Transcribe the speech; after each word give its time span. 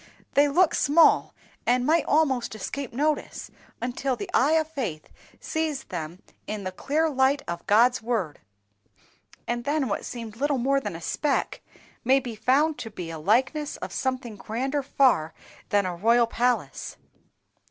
"They 0.33 0.47
look 0.47 0.73
small, 0.73 1.35
and 1.63 1.85
might 1.85 2.05
almost 2.05 2.55
escape 2.55 2.91
notice, 2.91 3.51
until 3.79 4.15
the 4.15 4.31
eye 4.33 4.53
of 4.53 4.67
faith 4.67 5.09
sees 5.39 5.83
them 5.83 6.23
in 6.47 6.63
the 6.63 6.71
clear 6.71 7.07
light 7.07 7.43
of 7.47 7.67
God's 7.67 8.01
Word, 8.01 8.39
and 9.47 9.63
then 9.63 9.87
what 9.87 10.03
seemed 10.03 10.37
little 10.37 10.57
more 10.57 10.79
than 10.79 10.95
a 10.95 11.01
speck, 11.01 11.61
may 12.03 12.19
be 12.19 12.33
found 12.35 12.79
to 12.79 12.89
be 12.89 13.11
a 13.11 13.19
likeness 13.19 13.77
of 13.77 13.93
something 13.93 14.37
grander 14.37 14.81
far 14.81 15.35
than 15.69 15.85
a 15.85 15.95
royal 15.95 16.25
palace." 16.25 16.97